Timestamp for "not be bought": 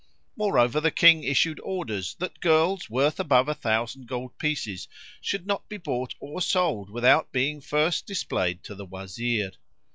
5.45-6.15